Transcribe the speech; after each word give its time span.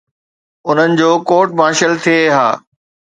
انهن 0.69 0.91
جو 1.01 1.09
court 1.31 1.49
martial 1.59 1.93
ٿئي 2.05 2.23
ها. 2.37 2.47